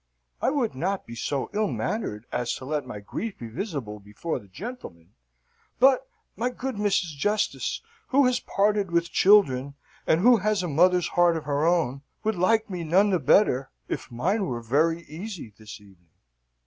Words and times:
I 0.41 0.49
would 0.49 0.73
not 0.73 1.05
be 1.05 1.13
so 1.13 1.51
ill 1.53 1.67
mannered 1.67 2.25
as 2.31 2.55
to 2.55 2.65
let 2.65 2.87
my 2.87 2.99
grief 3.01 3.37
be 3.37 3.49
visible 3.49 3.99
before 3.99 4.39
the 4.39 4.47
gentlemen; 4.47 5.13
but, 5.77 6.09
my 6.35 6.49
good 6.49 6.73
Mrs. 6.77 7.15
Justice, 7.15 7.83
who 8.07 8.25
has 8.25 8.39
parted 8.39 8.89
with 8.89 9.11
children, 9.11 9.75
and 10.07 10.21
who 10.21 10.37
has 10.37 10.63
a 10.63 10.67
mother's 10.67 11.09
heart 11.09 11.37
of 11.37 11.43
her 11.43 11.67
own, 11.67 12.01
would 12.23 12.33
like 12.35 12.67
me 12.67 12.83
none 12.83 13.11
the 13.11 13.19
better, 13.19 13.69
if 13.87 14.09
mine 14.11 14.47
were 14.47 14.59
very 14.63 15.03
easy 15.03 15.53
this 15.55 15.79
evening." 15.79 16.09